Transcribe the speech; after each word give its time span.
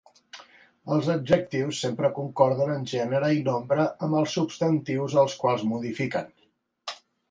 Els 0.95 1.09
adjectius 1.15 1.81
sempre 1.85 2.11
concorden 2.17 2.73
en 2.77 2.89
gènere 2.95 3.31
i 3.37 3.45
nombre 3.51 3.87
amb 4.09 4.21
els 4.23 4.37
substantius 4.41 5.23
als 5.27 5.41
quals 5.47 5.71
modifiquen. 5.75 6.39